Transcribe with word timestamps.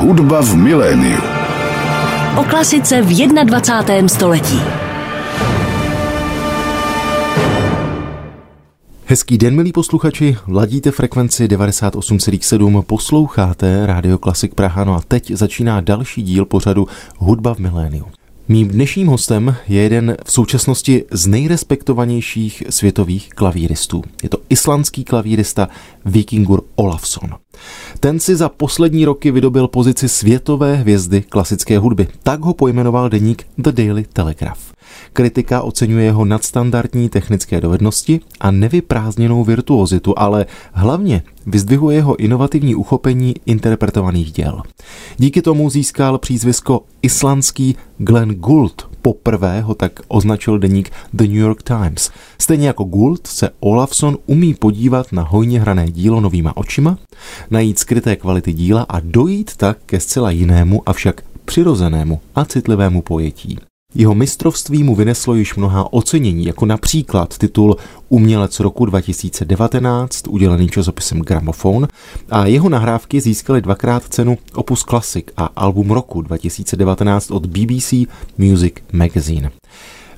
Hudba 0.00 0.40
v 0.40 0.56
miléniu. 0.56 1.20
O 2.40 2.44
klasice 2.44 3.02
v 3.02 3.28
21. 3.44 4.08
století. 4.08 4.60
Hezký 9.04 9.38
den, 9.38 9.56
milí 9.56 9.72
posluchači, 9.72 10.36
ladíte 10.48 10.90
frekvenci 10.90 11.46
98,7, 11.46 12.82
posloucháte 12.82 13.86
Radio 13.86 14.18
Klasik 14.18 14.54
Praha, 14.54 14.84
no 14.84 14.94
a 14.94 15.00
teď 15.08 15.30
začíná 15.30 15.80
další 15.80 16.22
díl 16.22 16.44
pořadu 16.44 16.88
Hudba 17.18 17.54
v 17.54 17.58
miléniu. 17.58 18.19
Mým 18.48 18.68
dnešním 18.68 19.06
hostem 19.06 19.56
je 19.68 19.82
jeden 19.82 20.16
v 20.24 20.32
současnosti 20.32 21.04
z 21.10 21.26
nejrespektovanějších 21.26 22.62
světových 22.70 23.28
klavíristů. 23.28 24.02
Je 24.22 24.28
to 24.28 24.38
islandský 24.48 25.04
klavírista 25.04 25.68
Vikingur 26.04 26.62
Olafsson. 26.74 27.30
Ten 28.00 28.20
si 28.20 28.36
za 28.36 28.48
poslední 28.48 29.04
roky 29.04 29.30
vydobil 29.30 29.68
pozici 29.68 30.08
světové 30.08 30.76
hvězdy 30.76 31.22
klasické 31.22 31.78
hudby. 31.78 32.08
Tak 32.22 32.40
ho 32.40 32.54
pojmenoval 32.54 33.08
deník 33.08 33.46
The 33.58 33.72
Daily 33.72 34.04
Telegraph. 34.12 34.72
Kritika 35.12 35.62
oceňuje 35.62 36.04
jeho 36.04 36.24
nadstandardní 36.24 37.08
technické 37.08 37.60
dovednosti 37.60 38.20
a 38.40 38.50
nevyprázdněnou 38.50 39.44
virtuozitu, 39.44 40.14
ale 40.16 40.46
hlavně 40.72 41.22
vyzdvihuje 41.46 41.96
jeho 41.96 42.16
inovativní 42.16 42.74
uchopení 42.74 43.34
interpretovaných 43.46 44.32
děl. 44.32 44.62
Díky 45.16 45.42
tomu 45.42 45.70
získal 45.70 46.18
přízvisko 46.18 46.82
islandský 47.02 47.76
Glenn 47.98 48.34
Gould. 48.34 48.90
Poprvé 49.02 49.60
ho 49.60 49.74
tak 49.74 50.00
označil 50.08 50.58
deník 50.58 50.90
The 51.12 51.24
New 51.24 51.36
York 51.36 51.62
Times. 51.62 52.10
Stejně 52.38 52.66
jako 52.66 52.84
Gould 52.84 53.26
se 53.26 53.50
Olafson 53.60 54.18
umí 54.26 54.54
podívat 54.54 55.12
na 55.12 55.22
hojně 55.22 55.60
hrané 55.60 55.90
dílo 55.90 56.20
novýma 56.20 56.56
očima, 56.56 56.98
najít 57.50 57.78
skryté 57.78 58.16
kvality 58.16 58.52
díla 58.52 58.82
a 58.88 59.00
dojít 59.00 59.56
tak 59.56 59.78
ke 59.86 60.00
zcela 60.00 60.30
jinému, 60.30 60.82
avšak 60.86 61.22
přirozenému 61.44 62.20
a 62.34 62.44
citlivému 62.44 63.02
pojetí. 63.02 63.58
Jeho 63.94 64.14
mistrovství 64.14 64.82
mu 64.82 64.94
vyneslo 64.94 65.34
již 65.34 65.54
mnoha 65.54 65.92
ocenění, 65.92 66.44
jako 66.44 66.66
například 66.66 67.38
titul 67.38 67.76
Umělec 68.08 68.60
roku 68.60 68.84
2019, 68.84 70.28
udělený 70.28 70.68
časopisem 70.68 71.20
Gramophone, 71.20 71.88
a 72.30 72.46
jeho 72.46 72.68
nahrávky 72.68 73.20
získaly 73.20 73.60
dvakrát 73.60 74.02
cenu 74.04 74.38
Opus 74.54 74.80
Classic 74.80 75.26
a 75.36 75.44
album 75.44 75.90
roku 75.90 76.22
2019 76.22 77.30
od 77.30 77.46
BBC 77.46 77.94
Music 78.38 78.74
Magazine. 78.92 79.50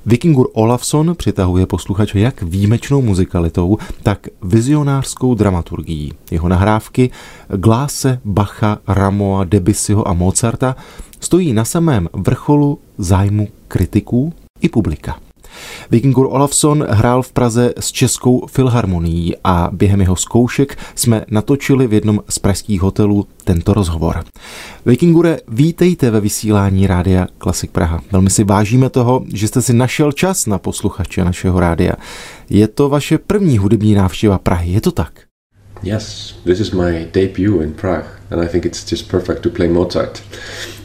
Vikingur 0.06 0.48
Olafsson 0.52 1.14
přitahuje 1.14 1.66
posluchače 1.66 2.20
jak 2.20 2.42
výjimečnou 2.42 3.02
muzikalitou, 3.02 3.78
tak 4.02 4.28
vizionářskou 4.42 5.34
dramaturgií. 5.34 6.12
Jeho 6.30 6.48
nahrávky 6.48 7.10
Gláse, 7.48 8.20
Bacha, 8.24 8.78
Ramoa, 8.88 9.44
Debussyho 9.44 10.08
a 10.08 10.12
Mozarta 10.12 10.76
stojí 11.20 11.52
na 11.52 11.64
samém 11.64 12.08
vrcholu 12.12 12.78
zájmu 12.98 13.48
kritiků 13.72 14.32
i 14.60 14.68
publika. 14.68 15.18
Vikingur 15.90 16.26
Olafsson 16.30 16.86
hrál 16.88 17.22
v 17.22 17.32
Praze 17.32 17.72
s 17.80 17.92
Českou 17.92 18.46
filharmonií 18.46 19.34
a 19.44 19.70
během 19.72 20.00
jeho 20.00 20.16
zkoušek 20.16 20.78
jsme 20.94 21.24
natočili 21.30 21.86
v 21.86 21.92
jednom 21.92 22.20
z 22.28 22.38
pražských 22.38 22.80
hotelů 22.80 23.26
tento 23.44 23.74
rozhovor. 23.74 24.24
Vikingure, 24.86 25.38
vítejte 25.48 26.10
ve 26.10 26.20
vysílání 26.20 26.86
Rádia 26.86 27.26
Klasik 27.38 27.70
Praha. 27.70 28.00
Velmi 28.12 28.30
si 28.30 28.44
vážíme 28.44 28.90
toho, 28.90 29.24
že 29.34 29.48
jste 29.48 29.62
si 29.62 29.72
našel 29.72 30.12
čas 30.12 30.46
na 30.46 30.58
posluchače 30.58 31.24
našeho 31.24 31.60
rádia. 31.60 31.92
Je 32.50 32.68
to 32.68 32.88
vaše 32.88 33.18
první 33.18 33.58
hudební 33.58 33.94
návštěva 33.94 34.38
Prahy, 34.38 34.72
je 34.72 34.80
to 34.80 34.90
tak? 34.92 35.12
Yes, 35.82 36.34
this 36.44 36.60
is 36.60 36.70
my 36.70 37.08
debut 37.12 37.62
in 37.62 37.72
Prague 37.72 38.10
and 38.30 38.42
I 38.42 38.48
think 38.48 38.64
it's 38.64 38.92
just 38.92 39.10
perfect 39.10 39.40
to 39.40 39.50
play 39.50 39.68
Mozart 39.68 40.22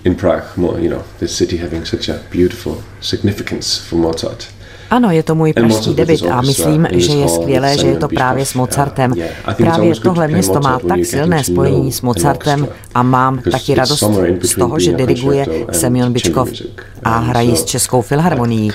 in 0.08 0.16
Prague. 0.16 0.58
more, 0.58 0.80
You 0.80 0.90
know, 0.90 1.04
this 1.20 1.36
city 1.36 1.58
having 1.58 1.84
such 1.86 2.08
a 2.08 2.24
beautiful 2.32 2.82
significance 3.02 3.78
for 3.78 3.98
Mozart. 3.98 4.50
Ano, 4.90 5.12
je 5.12 5.24
to 5.24 5.36
můj 5.36 5.54
pražský 5.54 5.94
debit 5.96 6.22
a 6.32 6.42
myslím, 6.42 6.88
že 6.92 7.14
je 7.14 7.28
skvělé, 7.28 7.78
že 7.78 7.88
je 7.88 7.98
to 7.98 8.08
právě 8.08 8.46
s 8.46 8.54
Mozartem. 8.54 9.14
Právě 9.58 9.96
tohle 9.96 10.28
město 10.28 10.60
má 10.60 10.80
tak 10.88 11.06
silné 11.06 11.44
spojení 11.44 11.92
s 11.92 12.02
Mozartem 12.02 12.68
a 12.96 13.04
mám 13.04 13.40
taky 13.52 13.76
radost 13.76 14.04
z 14.42 14.56
toho, 14.56 14.80
že 14.80 14.94
diriguje 14.94 15.46
Semyon 15.72 16.14
Bičkov 16.14 16.50
a 17.04 17.18
hrají 17.18 17.58
s 17.58 17.64
Českou 17.66 18.02
filharmonií. 18.02 18.72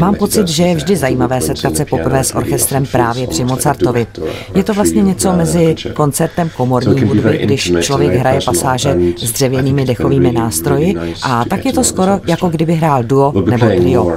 Mám 0.00 0.14
pocit, 0.14 0.48
že 0.48 0.62
je 0.62 0.74
vždy 0.74 0.96
zajímavé 0.96 1.40
setkat 1.40 1.76
se 1.76 1.84
poprvé 1.84 2.24
s 2.24 2.34
orchestrem 2.34 2.86
právě 2.86 3.26
při 3.26 3.44
Mozartovi. 3.44 4.06
Je 4.54 4.64
to 4.64 4.74
vlastně 4.74 5.02
něco 5.02 5.32
mezi 5.32 5.74
koncertem 5.94 6.50
komorní 6.56 7.02
hudby, 7.02 7.38
když 7.42 7.72
člověk 7.80 8.14
hraje 8.14 8.40
pasáže 8.44 8.96
s 9.18 9.32
dřevěnými 9.32 9.84
dechovými 9.84 10.32
nástroji 10.32 10.96
a 11.22 11.44
tak 11.44 11.66
je 11.66 11.72
to 11.72 11.84
skoro 11.84 12.20
jako 12.26 12.48
kdyby 12.48 12.74
hrál 12.74 13.02
duo 13.02 13.32
nebo 13.50 13.66
trio. 13.66 14.12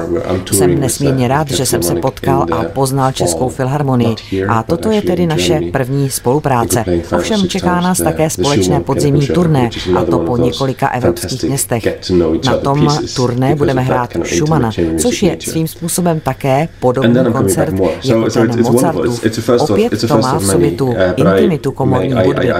Jsem 0.52 0.80
nesmírně 0.80 1.28
rád, 1.28 1.39
rád, 1.40 1.52
že 1.52 1.66
jsem 1.66 1.84
se 1.84 1.96
potkal 1.96 2.46
a 2.52 2.64
poznal 2.64 3.12
Českou 3.12 3.50
filharmonii. 3.50 4.16
A 4.48 4.64
toto 4.64 4.92
je 4.92 5.02
tedy 5.02 5.28
naše 5.28 5.62
první 5.72 6.10
spolupráce. 6.10 6.86
Ovšem 7.16 7.48
čeká 7.48 7.82
nás 7.82 7.98
také 7.98 8.30
společné 8.30 8.80
podzimní 8.80 9.28
turné, 9.28 9.70
a 9.98 10.04
to 10.06 10.20
po 10.20 10.38
několika 10.38 10.88
evropských 10.88 11.44
městech. 11.44 11.84
Na 12.46 12.58
tom 12.58 12.88
turné 13.16 13.56
budeme 13.56 13.82
hrát 13.82 14.14
Schumana, 14.36 14.72
což 14.98 15.24
je 15.24 15.38
svým 15.40 15.68
způsobem 15.68 16.20
také 16.20 16.68
podobný 16.80 17.32
koncert 17.32 17.74
jako 18.04 18.30
ten 18.30 18.64
Mozartův. 18.64 19.24
Opět 19.60 20.08
to 20.08 20.18
má 20.18 20.38
v 20.38 20.46
sobě 20.46 20.72
tu 20.72 20.96
intimitu 21.16 21.72
komorní 21.72 22.14
hudby. 22.14 22.54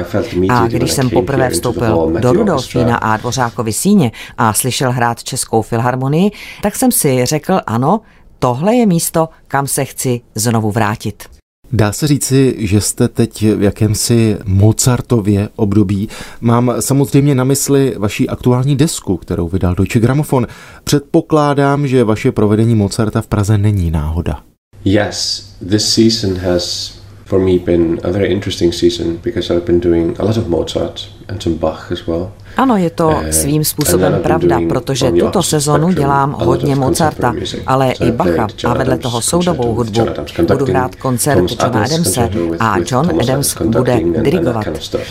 A 0.50 0.68
když 0.68 0.92
jsem 0.92 1.10
poprvé 1.10 1.50
vstoupil 1.50 2.14
do 2.20 2.34
Rudolfína 2.34 2.96
a 2.96 3.18
Dvořákovi 3.18 3.74
síně 3.74 4.12
a 4.38 4.54
slyšel 4.54 4.92
hrát 4.92 5.24
Českou 5.24 5.62
filharmonii, 5.62 6.32
tak 6.62 6.76
jsem 6.76 6.92
si 6.92 7.26
řekl 7.26 7.60
ano, 7.68 8.02
tohle 8.40 8.76
je 8.76 8.86
místo, 8.86 9.30
kam 9.48 9.68
se 9.68 9.86
chci 9.86 10.22
znovu 10.36 10.72
vrátit. 10.72 11.24
Dá 11.72 11.92
se 11.92 12.08
říci, 12.08 12.56
že 12.58 12.82
jste 12.82 13.08
teď 13.08 13.46
v 13.46 13.62
jakémsi 13.62 14.38
Mozartově 14.46 15.50
období. 15.56 16.10
Mám 16.42 16.74
samozřejmě 16.80 17.36
na 17.36 17.44
mysli 17.44 17.96
vaši 17.98 18.28
aktuální 18.28 18.76
desku, 18.76 19.18
kterou 19.18 19.48
vydal 19.48 19.76
Deutsche 19.76 20.00
Grammophon. 20.00 20.48
Předpokládám, 20.84 21.88
že 21.88 22.04
vaše 22.04 22.32
provedení 22.32 22.76
Mozarta 22.76 23.22
v 23.22 23.28
Praze 23.28 23.58
není 23.58 23.92
náhoda. 23.92 24.44
Yes, 24.86 25.48
this 25.70 25.94
season 25.94 26.38
has 26.38 26.94
for 27.26 27.40
me 27.40 27.60
been 27.66 28.00
a 28.04 28.12
very 28.12 28.28
interesting 28.28 28.74
season 28.74 29.18
because 29.24 29.54
I've 29.54 29.66
been 29.66 29.80
doing 29.80 30.20
a 30.20 30.24
lot 30.24 30.38
of 30.38 30.48
Mozart 30.48 31.02
and 31.28 31.44
some 31.44 31.56
Bach 31.56 31.92
as 31.92 32.08
well. 32.08 32.32
Ano, 32.60 32.78
je 32.78 32.90
to 32.90 33.16
eh, 33.24 33.34
svým 33.34 33.64
způsobem 33.64 34.20
pravda, 34.24 34.60
protože 34.70 35.12
tuto 35.12 35.44
sezonu 35.44 35.92
dělám 35.92 36.36
hodně 36.40 36.76
Mozarta, 36.76 37.34
ale 37.68 37.92
i 37.92 38.12
Bacha 38.12 38.48
a 38.66 38.74
vedle 38.74 38.98
toho 38.98 39.22
soudobou 39.22 39.74
hudbu. 39.74 40.06
Budu 40.48 40.66
hrát 40.66 40.96
koncert 40.96 41.52
Johna 41.52 41.84
Adamse 41.84 42.30
a 42.60 42.78
John 42.92 43.10
Adams 43.22 43.56
bude 43.66 44.00
dirigovat. 44.22 44.66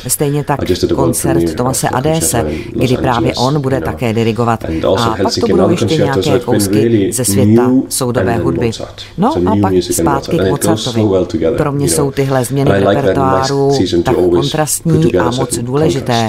Stejně 0.09 0.45
tak 0.45 0.61
koncert 0.95 1.55
Tomase 1.55 1.89
Adese, 1.89 2.47
kdy 2.73 2.97
právě 2.97 3.35
on 3.35 3.61
bude 3.61 3.81
také 3.81 4.13
dirigovat. 4.13 4.65
A 4.99 5.17
pak 5.23 5.35
to 5.41 5.47
budou 5.47 5.71
ještě 5.71 5.97
nějaké 5.97 6.39
kousky 6.41 7.13
ze 7.13 7.25
světa 7.25 7.71
soudobé 7.89 8.37
hudby. 8.37 8.71
No 9.19 9.35
a 9.47 9.57
pak 9.63 9.73
zpátky 9.91 10.39
k 10.39 10.51
Mozartovi. 10.51 11.03
Pro 11.57 11.73
mě 11.73 11.89
jsou 11.89 12.11
tyhle 12.11 12.45
změny 12.45 12.71
repertoáru 12.71 13.79
tak 14.03 14.15
kontrastní 14.15 15.15
a 15.15 15.31
moc 15.31 15.59
důležité. 15.59 16.29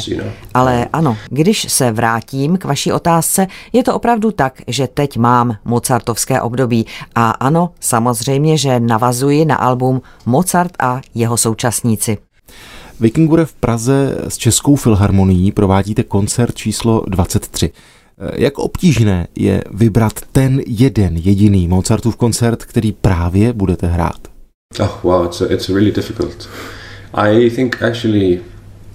Ale 0.53 0.87
ano, 0.93 1.08
když 1.29 1.71
se 1.71 1.91
vrátím 1.91 2.57
k 2.57 2.65
vaší 2.65 2.91
otázce, 2.91 3.47
je 3.73 3.83
to 3.83 3.95
opravdu 3.95 4.31
tak, 4.31 4.61
že 4.67 4.87
teď 4.87 5.17
mám 5.17 5.55
Mozartovské 5.65 6.41
období. 6.41 6.85
A 7.15 7.29
ano, 7.29 7.69
samozřejmě, 7.79 8.57
že 8.57 8.79
navazuji 8.79 9.45
na 9.45 9.55
album 9.55 10.01
Mozart 10.25 10.71
a 10.79 11.01
jeho 11.15 11.37
současníci. 11.37 12.17
Vikingure 12.99 13.45
v 13.45 13.53
Praze 13.53 14.17
s 14.27 14.37
Českou 14.37 14.75
filharmonií 14.75 15.51
provádíte 15.51 16.03
koncert 16.03 16.55
číslo 16.55 17.03
23. 17.07 17.71
Jak 18.33 18.59
obtížné 18.59 19.27
je 19.35 19.63
vybrat 19.71 20.13
ten 20.31 20.61
jeden 20.67 21.17
jediný 21.17 21.67
Mozartův 21.67 22.15
koncert, 22.15 22.65
který 22.65 22.91
právě 22.91 23.53
budete 23.53 23.87
hrát? 23.87 24.27
Oh, 24.79 24.89
wow, 25.03 25.25
it's, 25.25 25.41
a, 25.41 25.53
it's 25.53 25.69
really 25.69 25.91
difficult. 25.91 26.49
I 27.13 27.49
think 27.49 27.83
actually 27.83 28.39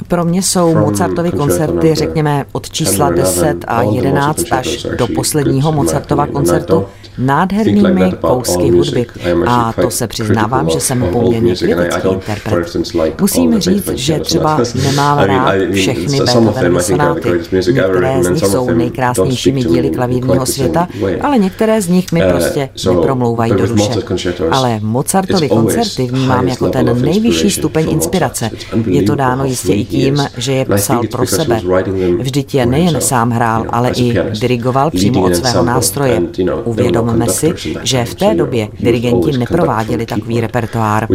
pro 0.09 0.25
mě 0.25 0.43
jsou 0.43 0.75
Mozartovy 0.75 1.31
koncerty, 1.31 1.95
řekněme, 1.95 2.45
od 2.53 2.71
čísla 2.71 3.11
10 3.11 3.65
a 3.67 3.83
11 3.83 4.45
až 4.51 4.87
do 4.99 5.07
posledního 5.07 5.73
Mozartova 5.73 6.27
koncertu 6.27 6.85
nádhernými 7.19 8.13
kousky 8.21 8.71
hudby. 8.71 9.07
A 9.47 9.73
to 9.73 9.91
se 9.91 10.07
přiznávám, 10.07 10.71
že 10.71 10.81
jsem 10.81 11.07
poměrně 11.13 11.57
kritický 11.57 12.09
interpret. 12.09 12.77
Musím 13.21 13.61
říct, 13.61 13.89
že 13.95 14.21
třeba 14.21 14.61
nemám 14.85 15.19
rád 15.19 15.55
všechny 15.73 16.19
Beethovenovy 16.19 16.83
sonáty. 16.83 17.29
Některé 17.53 18.25
z 18.25 18.31
nich 18.31 18.47
jsou 18.47 18.71
nejkrásnějšími 18.71 19.65
díly 19.65 19.91
klavírního 19.91 20.47
světa, 20.47 20.89
ale 21.21 21.39
některé 21.39 21.83
z 21.83 21.89
nich 21.89 22.13
mi 22.13 22.25
uh, 22.25 22.31
prostě 22.31 22.69
nepromlouvají 22.95 23.53
do 23.53 23.67
duše. 23.67 23.91
Ale 24.51 24.81
Mozartovy 24.83 25.49
koncerty 25.49 26.07
vnímám 26.07 26.49
jako 26.49 26.69
ten 26.69 27.03
nejvyšší 27.03 27.51
stupeň 27.51 27.91
inspirace. 27.91 28.51
Je 28.87 29.03
to 29.03 29.15
dáno 29.15 29.45
jistě 29.45 29.73
i 29.73 29.85
tím, 29.85 30.25
že 30.37 30.53
je 30.53 30.65
psal 30.65 31.03
pro 31.11 31.27
sebe. 31.27 31.61
Vždyť 32.19 32.55
je 32.55 32.67
nejen 32.67 33.01
sám 33.01 33.31
hrál, 33.31 33.65
ale 33.71 33.91
i 33.97 34.15
dirigoval 34.41 34.91
přímo 34.91 35.23
od 35.23 35.37
svého 35.37 35.65
nástroje. 35.65 36.23
Uvědomme 37.05 37.29
si, 37.29 37.55
že 37.83 38.05
v 38.05 38.15
té 38.15 38.35
době 38.35 38.69
dirigenti 38.81 39.39
neprováděli 39.39 40.07
takový 40.07 40.41
repertoár. 40.41 41.09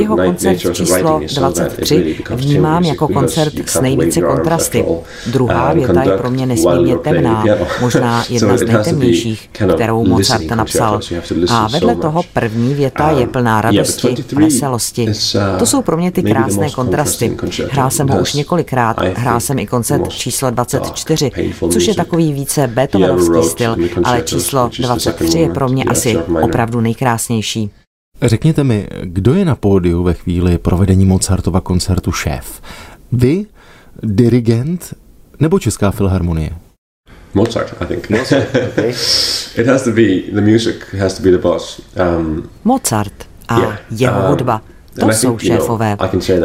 Jeho 0.00 0.16
koncert 0.16 0.58
číslo 0.72 1.20
23 1.36 2.16
vnímám 2.30 2.84
jako 2.84 3.08
koncert 3.08 3.52
s 3.66 3.80
nejvíce 3.80 4.20
kontrasty. 4.20 4.84
Druhá 5.26 5.72
věta 5.72 6.02
je 6.02 6.16
pro 6.16 6.30
mě 6.30 6.46
nesmírně 6.46 6.96
temná, 6.96 7.44
možná 7.80 8.24
jedna 8.30 8.56
z 8.56 8.62
nejtemnějších, 8.62 9.48
kterou 9.52 10.04
Mozart 10.06 10.50
napsal. 10.54 11.00
A 11.48 11.68
vedle 11.68 11.96
toho 11.96 12.22
první 12.32 12.74
věta 12.74 13.10
je 13.10 13.26
plná 13.26 13.60
radosti 13.60 14.14
a 14.36 14.40
veselosti. 14.40 15.12
To 15.58 15.66
jsou 15.66 15.82
pro 15.82 15.96
mě 15.96 16.10
ty 16.10 16.22
krásné 16.22 16.70
kontrasty. 16.70 17.36
Hrál 17.70 17.90
jsem 17.90 18.08
ho 18.08 18.20
už 18.20 18.32
několikrát, 18.34 18.96
hrál 19.16 19.40
jsem 19.40 19.58
i 19.58 19.66
koncert 19.66 20.08
číslo 20.08 20.50
24, 20.50 21.30
což 21.70 21.86
je 21.86 21.94
takový 21.94 22.32
více 22.32 22.66
Beethovenovský 22.66 23.42
styl, 23.48 23.76
ale 24.04 24.22
číslo 24.22 24.70
23 24.78 25.10
je 25.22 25.48
pro 25.48 25.68
mě 25.68 25.84
asi 25.84 26.16
opravdu 26.16 26.80
nejkrásnější. 26.80 27.70
Řekněte 28.22 28.64
mi, 28.64 28.88
kdo 29.02 29.34
je 29.34 29.44
na 29.44 29.54
pódiu 29.54 30.02
ve 30.02 30.14
chvíli 30.14 30.58
provedení 30.58 31.04
Mozartova 31.04 31.60
koncertu 31.60 32.12
šéf? 32.12 32.60
Vy, 33.12 33.46
dirigent 34.02 34.94
nebo 35.40 35.58
Česká 35.58 35.90
filharmonie? 35.90 36.50
Mozart, 37.34 37.74
I 37.80 37.86
think. 37.86 38.10
Mozart, 38.10 38.48
okay. 38.72 38.90
It 39.56 39.66
has 39.66 39.84
to 39.84 39.90
be, 39.90 40.20
the 40.32 40.40
music 40.40 40.76
has 40.98 41.14
to 41.14 41.22
be 41.22 41.30
the 41.30 41.38
boss. 41.38 41.80
Um, 42.18 42.48
Mozart 42.64 43.12
a 43.48 43.58
yeah, 43.58 43.78
jeho 43.90 44.20
um, 44.20 44.26
hudba. 44.26 44.62
To 45.00 45.08
jsou 45.08 45.38
šéfové. 45.38 45.96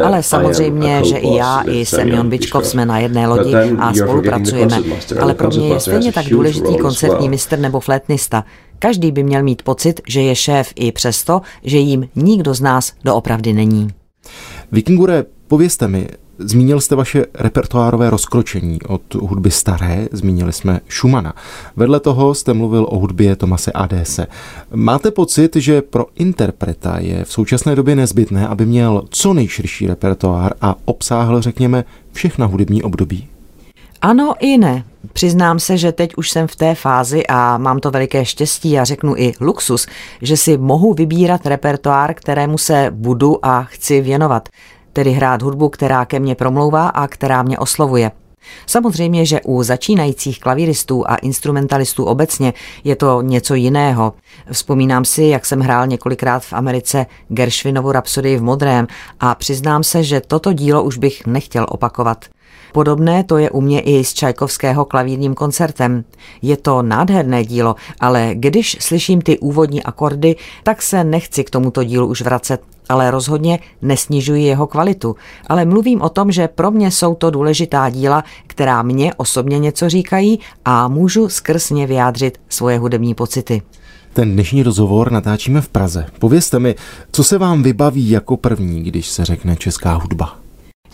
Ale 0.04 0.22
samozřejmě, 0.22 1.04
že 1.04 1.16
i 1.16 1.36
já, 1.36 1.62
i 1.62 1.86
Semyon 1.86 2.30
Bičkov 2.30 2.66
jsme 2.66 2.86
na 2.86 2.98
jedné 2.98 3.28
lodi 3.28 3.54
a 3.78 3.94
spolupracujeme. 3.94 4.80
Ale 5.20 5.34
pro 5.34 5.48
mě 5.48 5.68
je 5.68 5.80
stejně 5.80 6.12
tak 6.12 6.26
důležitý 6.26 6.78
koncertní 6.78 7.28
mistr 7.28 7.58
nebo 7.58 7.80
flétnista. 7.80 8.44
Každý 8.78 9.12
by 9.12 9.22
měl 9.22 9.42
mít 9.42 9.62
pocit, 9.62 10.00
že 10.08 10.22
je 10.22 10.34
šéf 10.34 10.72
i 10.76 10.92
přesto, 10.92 11.40
že 11.62 11.78
jim 11.78 12.08
nikdo 12.16 12.54
z 12.54 12.60
nás 12.60 12.92
doopravdy 13.04 13.52
není. 13.52 13.88
Vikingure, 14.72 15.24
povězte 15.48 15.88
mi, 15.88 16.08
Zmínil 16.40 16.80
jste 16.80 16.94
vaše 16.94 17.26
repertoárové 17.34 18.10
rozkročení 18.10 18.82
od 18.82 19.14
hudby 19.14 19.50
staré, 19.50 20.08
zmínili 20.12 20.52
jsme 20.52 20.80
Schumana. 20.88 21.34
Vedle 21.76 22.00
toho 22.00 22.34
jste 22.34 22.54
mluvil 22.54 22.86
o 22.90 22.98
hudbě 22.98 23.36
Tomase 23.36 23.72
Adese. 23.72 24.26
Máte 24.74 25.10
pocit, 25.10 25.56
že 25.56 25.82
pro 25.82 26.06
interpreta 26.14 26.98
je 26.98 27.24
v 27.24 27.32
současné 27.32 27.76
době 27.76 27.96
nezbytné, 27.96 28.48
aby 28.48 28.66
měl 28.66 29.02
co 29.10 29.34
nejširší 29.34 29.86
repertoár 29.86 30.54
a 30.60 30.76
obsáhl, 30.84 31.42
řekněme, 31.42 31.84
všechna 32.12 32.46
hudební 32.46 32.82
období? 32.82 33.28
Ano 34.02 34.34
i 34.40 34.58
ne. 34.58 34.84
Přiznám 35.12 35.58
se, 35.58 35.76
že 35.76 35.92
teď 35.92 36.14
už 36.16 36.30
jsem 36.30 36.46
v 36.46 36.56
té 36.56 36.74
fázi 36.74 37.26
a 37.26 37.58
mám 37.58 37.78
to 37.78 37.90
veliké 37.90 38.24
štěstí 38.24 38.78
a 38.78 38.84
řeknu 38.84 39.16
i 39.16 39.32
luxus, 39.40 39.86
že 40.22 40.36
si 40.36 40.58
mohu 40.58 40.94
vybírat 40.94 41.46
repertoár, 41.46 42.14
kterému 42.14 42.58
se 42.58 42.90
budu 42.90 43.46
a 43.46 43.62
chci 43.62 44.00
věnovat 44.00 44.48
tedy 44.92 45.12
hrát 45.12 45.42
hudbu, 45.42 45.68
která 45.68 46.04
ke 46.04 46.20
mně 46.20 46.34
promlouvá 46.34 46.88
a 46.88 47.08
která 47.08 47.42
mě 47.42 47.58
oslovuje. 47.58 48.10
Samozřejmě, 48.66 49.26
že 49.26 49.40
u 49.40 49.62
začínajících 49.62 50.40
klavíristů 50.40 51.04
a 51.10 51.16
instrumentalistů 51.16 52.04
obecně 52.04 52.54
je 52.84 52.96
to 52.96 53.22
něco 53.22 53.54
jiného. 53.54 54.14
Vzpomínám 54.52 55.04
si, 55.04 55.24
jak 55.24 55.46
jsem 55.46 55.60
hrál 55.60 55.86
několikrát 55.86 56.44
v 56.44 56.52
Americe 56.52 57.06
Gershwinovu 57.28 57.92
rapsodii 57.92 58.36
v 58.36 58.42
modrém 58.42 58.86
a 59.20 59.34
přiznám 59.34 59.82
se, 59.82 60.04
že 60.04 60.20
toto 60.20 60.52
dílo 60.52 60.82
už 60.82 60.98
bych 60.98 61.26
nechtěl 61.26 61.66
opakovat. 61.68 62.24
Podobné 62.72 63.24
to 63.24 63.38
je 63.38 63.50
u 63.50 63.60
mě 63.60 63.80
i 63.80 64.04
s 64.04 64.14
Čajkovského 64.14 64.84
klavírním 64.84 65.34
koncertem. 65.34 66.04
Je 66.42 66.56
to 66.56 66.82
nádherné 66.82 67.44
dílo, 67.44 67.76
ale 68.00 68.30
když 68.34 68.76
slyším 68.80 69.20
ty 69.20 69.38
úvodní 69.38 69.82
akordy, 69.82 70.36
tak 70.62 70.82
se 70.82 71.04
nechci 71.04 71.44
k 71.44 71.50
tomuto 71.50 71.84
dílu 71.84 72.06
už 72.06 72.22
vracet 72.22 72.60
ale 72.88 73.10
rozhodně 73.10 73.58
nesnižuji 73.82 74.44
jeho 74.44 74.66
kvalitu. 74.66 75.16
Ale 75.46 75.64
mluvím 75.64 76.02
o 76.02 76.08
tom, 76.08 76.32
že 76.32 76.48
pro 76.48 76.70
mě 76.70 76.90
jsou 76.90 77.14
to 77.14 77.30
důležitá 77.30 77.90
díla, 77.90 78.24
která 78.46 78.82
mě 78.82 79.14
osobně 79.14 79.58
něco 79.58 79.88
říkají 79.88 80.40
a 80.64 80.88
můžu 80.88 81.28
skrz 81.28 81.70
ně 81.70 81.86
vyjádřit 81.86 82.40
svoje 82.48 82.78
hudební 82.78 83.14
pocity. 83.14 83.62
Ten 84.12 84.32
dnešní 84.32 84.62
rozhovor 84.62 85.12
natáčíme 85.12 85.60
v 85.60 85.68
Praze. 85.68 86.06
Povězte 86.18 86.58
mi, 86.58 86.74
co 87.12 87.24
se 87.24 87.38
vám 87.38 87.62
vybaví 87.62 88.10
jako 88.10 88.36
první, 88.36 88.82
když 88.82 89.08
se 89.08 89.24
řekne 89.24 89.56
česká 89.56 89.94
hudba? 89.94 90.36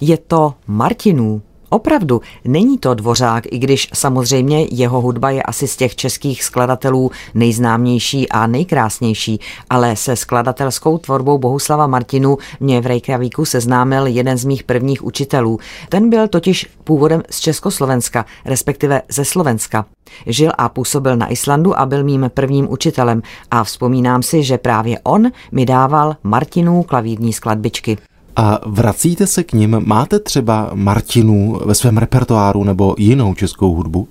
Je 0.01 0.17
to 0.17 0.55
Martinů, 0.67 1.43
Opravdu, 1.75 2.21
není 2.45 2.79
to 2.79 2.95
Dvořák, 2.95 3.45
i 3.53 3.59
když 3.59 3.89
samozřejmě 3.95 4.67
jeho 4.71 5.01
hudba 5.01 5.31
je 5.31 5.43
asi 5.43 5.69
z 5.69 5.77
těch 5.77 5.97
českých 5.97 6.45
skladatelů 6.45 7.11
nejznámější 7.35 8.29
a 8.29 8.47
nejkrásnější, 8.47 9.41
ale 9.71 9.97
se 9.97 10.17
skladatelskou 10.17 10.99
tvorbou 10.99 11.39
Bohuslava 11.39 11.87
Martinu 11.87 12.39
mě 12.61 12.81
v 12.81 12.87
Reykjavíku 12.87 13.45
seznámil 13.45 14.07
jeden 14.07 14.39
z 14.39 14.45
mých 14.45 14.63
prvních 14.63 15.05
učitelů. 15.05 15.59
Ten 15.89 16.11
byl 16.11 16.29
totiž 16.29 16.71
původem 16.85 17.23
z 17.31 17.41
Československa, 17.41 18.27
respektive 18.45 19.03
ze 19.09 19.25
Slovenska. 19.25 19.87
Žil 20.27 20.53
a 20.59 20.69
působil 20.69 21.17
na 21.17 21.33
Islandu 21.33 21.79
a 21.79 21.87
byl 21.87 22.05
mým 22.05 22.31
prvním 22.35 22.73
učitelem 22.73 23.23
a 23.51 23.65
vzpomínám 23.65 24.23
si, 24.23 24.43
že 24.43 24.59
právě 24.59 24.99
on 25.03 25.31
mi 25.53 25.67
dával 25.67 26.17
Martinů 26.23 26.83
klavírní 26.83 27.33
skladbičky. 27.33 27.99
A 28.37 28.61
vracíte 28.67 29.27
se 29.27 29.45
k 29.45 29.53
ním? 29.53 29.83
Máte 29.85 30.19
třeba 30.19 30.71
Martinu 30.75 31.61
ve 31.65 31.75
svém 31.75 31.99
repertoáru 31.99 32.65
nebo 32.65 32.95
jinou 32.99 33.35
českou 33.35 33.75
hudbu? 33.75 34.09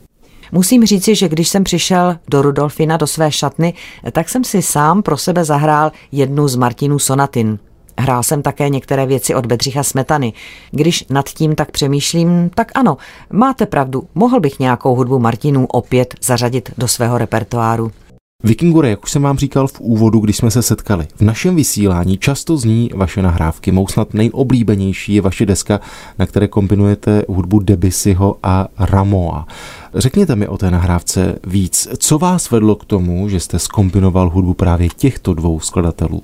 Musím 0.51 0.85
říci, 0.85 1.15
že 1.15 1.29
když 1.29 1.49
jsem 1.49 1.63
přišel 1.63 2.17
do 2.27 2.41
Rudolfina, 2.41 2.97
do 2.97 3.07
své 3.07 3.31
šatny, 3.31 3.73
tak 4.11 4.29
jsem 4.29 4.43
si 4.43 4.61
sám 4.61 5.01
pro 5.01 5.17
sebe 5.17 5.45
zahrál 5.45 5.91
jednu 6.11 6.47
z 6.47 6.55
Martinů 6.55 6.99
sonatin. 6.99 7.59
Hrál 7.97 8.23
jsem 8.23 8.41
také 8.41 8.69
některé 8.69 9.05
věci 9.05 9.35
od 9.35 9.45
Bedřicha 9.45 9.83
Smetany. 9.83 10.33
Když 10.71 11.05
nad 11.09 11.29
tím 11.29 11.55
tak 11.55 11.71
přemýšlím, 11.71 12.49
tak 12.55 12.71
ano, 12.75 12.97
máte 13.31 13.65
pravdu, 13.65 14.03
mohl 14.15 14.39
bych 14.39 14.59
nějakou 14.59 14.95
hudbu 14.95 15.19
Martinů 15.19 15.65
opět 15.65 16.15
zařadit 16.21 16.71
do 16.77 16.87
svého 16.87 17.17
repertoáru. 17.17 17.91
Vikingure, 18.45 18.89
jak 18.89 19.03
už 19.03 19.11
jsem 19.11 19.21
vám 19.21 19.37
říkal 19.37 19.67
v 19.67 19.79
úvodu, 19.79 20.19
když 20.19 20.37
jsme 20.37 20.51
se 20.51 20.61
setkali, 20.61 21.07
v 21.15 21.21
našem 21.21 21.55
vysílání 21.55 22.17
často 22.17 22.57
zní 22.57 22.89
vaše 22.95 23.21
nahrávky. 23.21 23.71
Mou 23.71 23.87
snad 23.87 24.13
nejoblíbenější 24.13 25.13
je 25.13 25.21
vaše 25.21 25.45
deska, 25.45 25.79
na 26.19 26.25
které 26.25 26.47
kombinujete 26.47 27.23
hudbu 27.27 27.59
Debussyho 27.59 28.37
a 28.43 28.67
Ramoa. 28.79 29.47
Řekněte 29.95 30.35
mi 30.35 30.47
o 30.47 30.57
té 30.57 30.71
nahrávce 30.71 31.39
víc. 31.47 31.87
Co 31.97 32.17
vás 32.17 32.51
vedlo 32.51 32.75
k 32.75 32.85
tomu, 32.85 33.29
že 33.29 33.39
jste 33.39 33.59
skombinoval 33.59 34.29
hudbu 34.29 34.53
právě 34.53 34.89
těchto 34.89 35.33
dvou 35.33 35.59
skladatelů? 35.59 36.23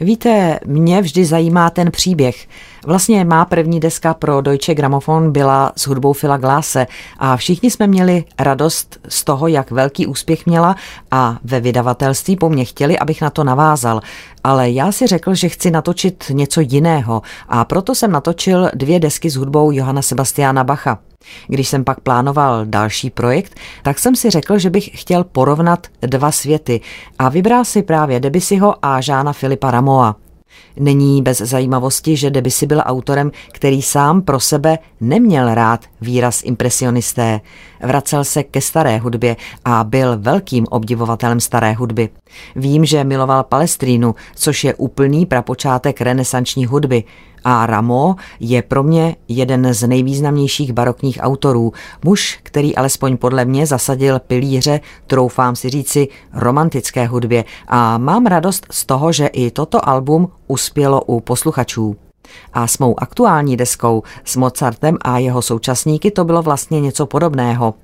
Víte, 0.00 0.60
mě 0.66 1.02
vždy 1.02 1.24
zajímá 1.24 1.70
ten 1.70 1.90
příběh. 1.90 2.48
Vlastně 2.86 3.24
má 3.24 3.44
první 3.44 3.80
deska 3.80 4.14
pro 4.14 4.40
Deutsche 4.40 4.74
Grammophon 4.74 5.32
byla 5.32 5.72
s 5.76 5.86
hudbou 5.86 6.12
Fila 6.12 6.36
Glase 6.36 6.86
a 7.18 7.36
všichni 7.36 7.70
jsme 7.70 7.86
měli 7.86 8.24
radost 8.38 8.98
z 9.08 9.24
toho, 9.24 9.48
jak 9.48 9.70
velký 9.70 10.06
úspěch 10.06 10.46
měla 10.46 10.76
a 11.10 11.38
ve 11.44 11.60
vydavatelství 11.60 12.36
po 12.36 12.48
mně 12.48 12.64
chtěli, 12.64 12.98
abych 12.98 13.20
na 13.20 13.30
to 13.30 13.44
navázal. 13.44 14.00
Ale 14.44 14.70
já 14.70 14.92
si 14.92 15.06
řekl, 15.06 15.34
že 15.34 15.48
chci 15.48 15.70
natočit 15.70 16.24
něco 16.30 16.60
jiného 16.60 17.22
a 17.48 17.64
proto 17.64 17.94
jsem 17.94 18.12
natočil 18.12 18.70
dvě 18.74 19.00
desky 19.00 19.30
s 19.30 19.36
hudbou 19.36 19.70
Johana 19.72 20.02
Sebastiana 20.02 20.64
Bacha. 20.64 20.98
Když 21.48 21.68
jsem 21.68 21.84
pak 21.84 22.00
plánoval 22.00 22.66
další 22.66 23.10
projekt, 23.10 23.54
tak 23.82 23.98
jsem 23.98 24.16
si 24.16 24.30
řekl, 24.30 24.58
že 24.58 24.70
bych 24.70 24.90
chtěl 25.00 25.24
porovnat 25.24 25.86
dva 26.00 26.32
světy 26.32 26.80
a 27.18 27.28
vybral 27.28 27.64
si 27.64 27.82
právě 27.82 28.20
Debussyho 28.20 28.74
a 28.82 29.00
Žána 29.00 29.32
Filipa 29.32 29.70
Ramoa. 29.70 30.16
Není 30.76 31.22
bez 31.22 31.38
zajímavosti, 31.38 32.16
že 32.16 32.30
Debussy 32.30 32.66
byl 32.66 32.82
autorem, 32.84 33.30
který 33.52 33.82
sám 33.82 34.22
pro 34.22 34.40
sebe 34.40 34.78
neměl 35.00 35.54
rád 35.54 35.80
výraz 36.00 36.42
impresionisté. 36.44 37.40
Vracel 37.82 38.24
se 38.24 38.42
ke 38.42 38.60
staré 38.60 38.98
hudbě 38.98 39.36
a 39.64 39.84
byl 39.84 40.18
velkým 40.18 40.66
obdivovatelem 40.70 41.40
staré 41.40 41.72
hudby. 41.72 42.08
Vím, 42.56 42.84
že 42.84 43.04
miloval 43.04 43.42
Palestrínu, 43.42 44.14
což 44.34 44.64
je 44.64 44.74
úplný 44.74 45.26
prapočátek 45.26 46.00
renesanční 46.00 46.66
hudby, 46.66 47.04
A 47.44 47.66
Rameau 47.66 48.14
je 48.40 48.62
pro 48.62 48.82
mě 48.82 49.16
jeden 49.28 49.74
z 49.74 49.86
nejvýznamnějších 49.88 50.72
barokních 50.72 51.18
autorů. 51.20 51.72
Muž, 52.04 52.38
který 52.42 52.76
alespoň 52.76 53.16
podle 53.16 53.44
mě 53.44 53.66
zasadil 53.66 54.18
pilíře, 54.18 54.80
troufám 55.06 55.56
si 55.56 55.70
říci, 55.70 56.08
romantické 56.32 57.06
hudbě. 57.06 57.44
A 57.68 57.98
mám 57.98 58.26
radost 58.26 58.66
z 58.70 58.86
toho, 58.86 59.12
že 59.12 59.26
i 59.26 59.50
toto 59.50 59.88
album 59.88 60.28
uspělo 60.46 61.02
u 61.02 61.20
posluchačů. 61.20 61.96
A 62.52 62.66
s 62.66 62.78
mou 62.78 63.00
aktuální 63.00 63.56
deskou 63.56 64.02
s 64.24 64.36
Mozartem 64.36 64.96
a 65.02 65.18
jeho 65.18 65.42
současníky 65.42 66.10
to 66.10 66.24
bylo 66.24 66.42
vlastně 66.42 66.80
něco 66.80 67.06
podobného. 67.06 67.74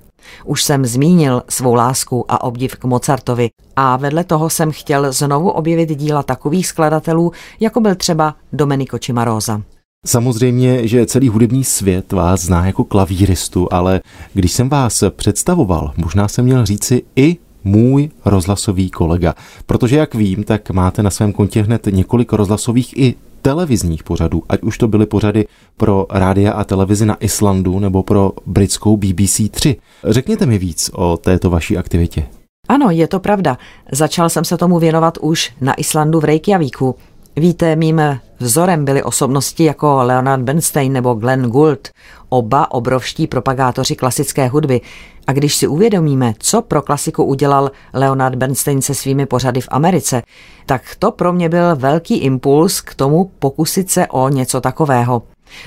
Už 0.45 0.63
jsem 0.63 0.85
zmínil 0.85 1.43
svou 1.49 1.73
lásku 1.73 2.25
a 2.27 2.43
obdiv 2.43 2.75
k 2.75 2.83
Mozartovi 2.83 3.49
a 3.75 3.97
vedle 3.97 4.23
toho 4.23 4.49
jsem 4.49 4.71
chtěl 4.71 5.11
znovu 5.11 5.49
objevit 5.49 5.89
díla 5.97 6.23
takových 6.23 6.67
skladatelů, 6.67 7.31
jako 7.59 7.79
byl 7.79 7.95
třeba 7.95 8.35
Domenico 8.53 8.99
Cimarosa. 8.99 9.61
Samozřejmě, 10.05 10.87
že 10.87 11.05
celý 11.05 11.27
hudební 11.27 11.63
svět 11.63 12.11
vás 12.11 12.41
zná 12.41 12.65
jako 12.65 12.83
klavíristu, 12.83 13.67
ale 13.71 14.01
když 14.33 14.51
jsem 14.51 14.69
vás 14.69 15.03
představoval, 15.15 15.93
možná 15.97 16.27
jsem 16.27 16.45
měl 16.45 16.65
říci 16.65 17.03
i 17.15 17.37
můj 17.63 18.09
rozhlasový 18.25 18.89
kolega. 18.89 19.35
Protože 19.65 19.97
jak 19.97 20.15
vím, 20.15 20.43
tak 20.43 20.71
máte 20.71 21.03
na 21.03 21.09
svém 21.09 21.33
kontě 21.33 21.61
hned 21.61 21.87
několik 21.91 22.33
rozhlasových 22.33 22.97
i 22.97 23.15
televizních 23.41 24.03
pořadů, 24.03 24.43
ať 24.49 24.61
už 24.61 24.77
to 24.77 24.87
byly 24.87 25.05
pořady 25.05 25.47
pro 25.77 26.05
rádia 26.09 26.51
a 26.51 26.63
televizi 26.63 27.05
na 27.05 27.15
Islandu 27.15 27.79
nebo 27.79 28.03
pro 28.03 28.31
britskou 28.45 28.97
BBC 28.97 29.41
3. 29.51 29.75
Řekněte 30.07 30.45
mi 30.45 30.57
víc 30.57 30.91
o 30.93 31.17
této 31.17 31.49
vaší 31.49 31.77
aktivitě. 31.77 32.23
Ano, 32.69 32.89
je 32.89 33.07
to 33.07 33.19
pravda. 33.19 33.57
Začal 33.91 34.29
jsem 34.29 34.45
se 34.45 34.57
tomu 34.57 34.79
věnovat 34.79 35.17
už 35.21 35.51
na 35.61 35.73
Islandu 35.73 36.19
v 36.19 36.23
Reykjavíku. 36.23 36.95
Víte, 37.35 37.75
mým 37.75 38.01
vzorem 38.39 38.85
byly 38.85 39.03
osobnosti 39.03 39.63
jako 39.63 40.03
Leonard 40.03 40.43
Bernstein 40.43 40.93
nebo 40.93 41.13
Glenn 41.13 41.49
Gould, 41.49 41.89
oba 42.29 42.71
obrovští 42.71 43.27
propagátoři 43.27 43.95
klasické 43.95 44.47
hudby. 44.47 44.81
A 45.27 45.33
když 45.33 45.55
si 45.55 45.67
uvědomíme, 45.67 46.33
co 46.39 46.61
pro 46.61 46.81
klasiku 46.81 47.23
udělal 47.23 47.71
Leonard 47.93 48.35
Bernstein 48.35 48.81
se 48.81 48.95
svými 48.95 49.25
pořady 49.25 49.61
v 49.61 49.67
Americe, 49.71 50.21
tak 50.65 50.81
to 50.99 51.11
pro 51.11 51.33
mě 51.33 51.49
byl 51.49 51.75
velký 51.75 52.17
impuls 52.17 52.81
k 52.81 52.95
tomu 52.95 53.31
pokusit 53.39 53.91
se 53.91 54.07
o 54.07 54.29
něco 54.29 54.61
takového. 54.61 55.21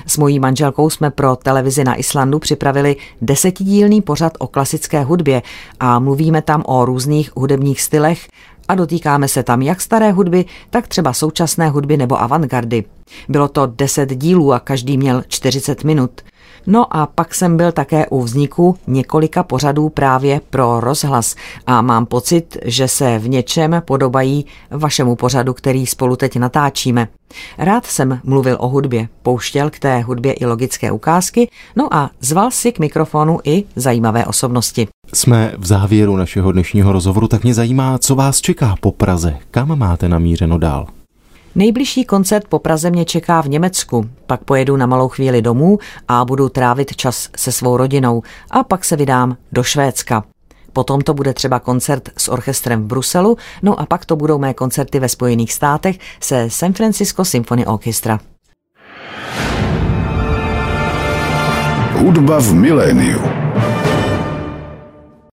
S 0.07 0.17
mojí 0.17 0.39
manželkou 0.39 0.89
jsme 0.89 1.11
pro 1.11 1.35
televizi 1.35 1.83
na 1.83 1.95
Islandu 1.95 2.39
připravili 2.39 2.95
desetidílný 3.21 4.01
pořad 4.01 4.33
o 4.39 4.47
klasické 4.47 5.03
hudbě 5.03 5.41
a 5.79 5.99
mluvíme 5.99 6.41
tam 6.41 6.63
o 6.65 6.85
různých 6.85 7.31
hudebních 7.35 7.81
stylech 7.81 8.27
a 8.67 8.75
dotýkáme 8.75 9.27
se 9.27 9.43
tam 9.43 9.61
jak 9.61 9.81
staré 9.81 10.11
hudby, 10.11 10.45
tak 10.69 10.87
třeba 10.87 11.13
současné 11.13 11.69
hudby 11.69 11.97
nebo 11.97 12.21
avantgardy. 12.21 12.83
Bylo 13.29 13.47
to 13.47 13.65
deset 13.65 14.17
dílů 14.17 14.53
a 14.53 14.59
každý 14.59 14.97
měl 14.97 15.23
40 15.27 15.83
minut. 15.83 16.21
No 16.67 16.97
a 16.97 17.05
pak 17.05 17.35
jsem 17.35 17.57
byl 17.57 17.71
také 17.71 18.07
u 18.07 18.21
vzniku 18.21 18.77
několika 18.87 19.43
pořadů 19.43 19.89
právě 19.89 20.41
pro 20.49 20.79
rozhlas 20.79 21.35
a 21.67 21.81
mám 21.81 22.05
pocit, 22.05 22.57
že 22.65 22.87
se 22.87 23.19
v 23.19 23.29
něčem 23.29 23.81
podobají 23.85 24.45
vašemu 24.71 25.15
pořadu, 25.15 25.53
který 25.53 25.85
spolu 25.85 26.15
teď 26.15 26.35
natáčíme. 26.35 27.07
Rád 27.57 27.85
jsem 27.85 28.19
mluvil 28.23 28.57
o 28.59 28.67
hudbě, 28.67 29.07
pouštěl 29.23 29.69
k 29.69 29.79
té 29.79 29.99
hudbě 29.99 30.33
i 30.33 30.45
logické 30.45 30.91
ukázky, 30.91 31.49
no 31.75 31.93
a 31.93 32.09
zval 32.21 32.51
si 32.51 32.71
k 32.71 32.79
mikrofonu 32.79 33.39
i 33.43 33.63
zajímavé 33.75 34.25
osobnosti. 34.25 34.87
Jsme 35.13 35.53
v 35.57 35.65
závěru 35.65 36.15
našeho 36.15 36.51
dnešního 36.51 36.91
rozhovoru, 36.91 37.27
tak 37.27 37.43
mě 37.43 37.53
zajímá, 37.53 37.97
co 37.97 38.15
vás 38.15 38.41
čeká 38.41 38.75
po 38.79 38.91
Praze. 38.91 39.37
Kam 39.51 39.79
máte 39.79 40.09
namířeno 40.09 40.57
dál? 40.57 40.87
Nejbližší 41.57 42.05
koncert 42.05 42.47
po 42.47 42.59
Praze 42.59 42.89
mě 42.89 43.05
čeká 43.05 43.41
v 43.41 43.49
Německu, 43.49 44.09
pak 44.27 44.43
pojedu 44.43 44.77
na 44.77 44.85
malou 44.85 45.07
chvíli 45.07 45.41
domů 45.41 45.79
a 46.07 46.25
budu 46.25 46.49
trávit 46.49 46.95
čas 46.95 47.29
se 47.37 47.51
svou 47.51 47.77
rodinou 47.77 48.21
a 48.51 48.63
pak 48.63 48.85
se 48.85 48.95
vydám 48.95 49.37
do 49.51 49.63
Švédska. 49.63 50.23
Potom 50.73 51.01
to 51.01 51.13
bude 51.13 51.33
třeba 51.33 51.59
koncert 51.59 52.09
s 52.17 52.27
orchestrem 52.27 52.83
v 52.83 52.85
Bruselu, 52.85 53.37
no 53.61 53.79
a 53.79 53.85
pak 53.85 54.05
to 54.05 54.15
budou 54.15 54.37
mé 54.37 54.53
koncerty 54.53 54.99
ve 54.99 55.09
Spojených 55.09 55.53
státech 55.53 55.99
se 56.19 56.49
San 56.49 56.73
Francisco 56.73 57.25
Symphony 57.25 57.65
Orchestra. 57.65 58.19
Hudba 61.93 62.39
v 62.39 62.53
miléniu. 62.53 63.44